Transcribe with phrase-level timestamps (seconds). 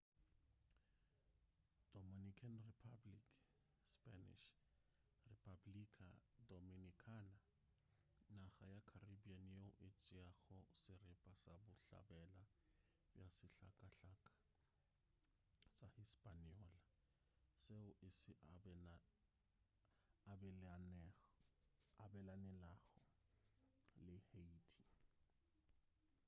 [1.93, 3.23] dominican republic
[3.93, 4.47] spanish:
[5.39, 6.07] república
[6.51, 7.37] dominicana
[8.39, 12.43] naga ya caribbean yeo e tšeago seripa sa bohlabela
[13.13, 14.33] bja sehlakahlaka
[15.77, 16.81] sa hispaniola
[17.61, 18.31] seo e se
[22.03, 22.19] abelanelago
[24.05, 24.87] le haiti